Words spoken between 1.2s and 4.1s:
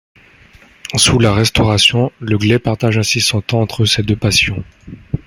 Restauration, Le Glay partage ainsi son temps entre ses